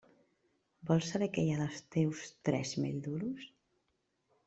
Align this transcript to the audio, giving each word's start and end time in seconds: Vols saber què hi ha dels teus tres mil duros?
Vols 0.91 1.09
saber 1.11 1.27
què 1.35 1.45
hi 1.45 1.53
ha 1.53 1.59
dels 1.61 1.79
teus 1.99 2.25
tres 2.51 2.75
mil 2.87 3.01
duros? 3.13 3.49